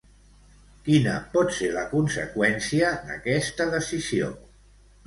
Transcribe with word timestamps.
Quina 0.87 1.13
pot 1.35 1.53
ser 1.59 1.69
la 1.75 1.85
conseqüència 1.93 2.91
d'aquesta 3.07 3.71
decisió? 3.79 4.35